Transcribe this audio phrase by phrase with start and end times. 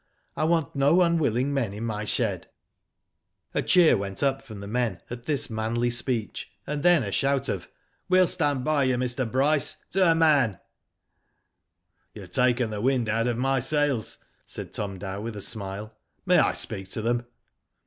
[0.35, 2.47] I want no unwilling men in my shed/*
[3.53, 7.47] A cheer went up from the men at this manly speech, and then a shout
[7.47, 7.67] of:
[8.09, 9.31] "WeMl stand by you, Mr.
[9.31, 10.57] Bryce, to a man.'*"
[12.15, 14.17] You've taken the wind out of my sails,"
[14.47, 15.95] said Tom Dow, with a smile.
[16.25, 17.27] "May I speak to them?"